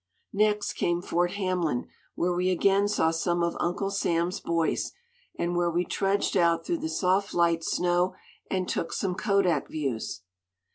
[0.33, 4.93] Next came Fort Hamlin, where we again saw some of Uncle Sam's boys,
[5.37, 8.15] and where we trudged out through the soft light snow
[8.49, 10.21] and took some kodak views.